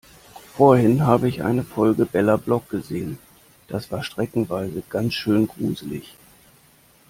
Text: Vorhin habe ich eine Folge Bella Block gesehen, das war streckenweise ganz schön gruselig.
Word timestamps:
Vorhin 0.57 1.05
habe 1.05 1.29
ich 1.29 1.43
eine 1.43 1.63
Folge 1.63 2.07
Bella 2.07 2.35
Block 2.37 2.67
gesehen, 2.71 3.19
das 3.67 3.91
war 3.91 4.01
streckenweise 4.03 4.81
ganz 4.89 5.13
schön 5.13 5.45
gruselig. 5.45 6.15